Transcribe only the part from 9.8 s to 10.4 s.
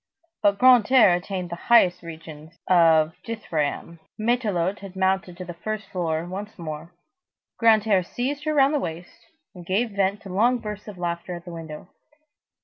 vent to